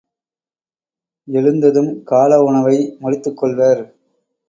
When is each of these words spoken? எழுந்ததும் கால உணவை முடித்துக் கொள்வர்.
எழுந்ததும் 1.27 1.91
கால 2.03 2.41
உணவை 2.41 2.77
முடித்துக் 2.99 3.37
கொள்வர். 3.37 3.83